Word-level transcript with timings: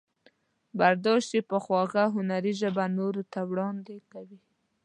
برداشت 0.79 1.29
یې 1.35 1.41
په 1.49 1.57
خوږه 1.63 2.03
هنري 2.15 2.53
ژبه 2.61 2.85
نورو 2.97 3.23
ته 3.31 3.39
وړاندې 3.49 3.95
کوي. 4.11 4.39